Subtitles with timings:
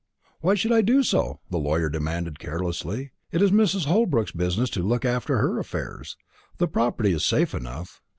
[0.39, 3.11] "Why should I do so?" the lawyer demanded carelessly.
[3.31, 3.85] "It is Mrs.
[3.85, 6.17] Holbrook's business to look after her affairs.
[6.57, 8.01] The property is safe enough.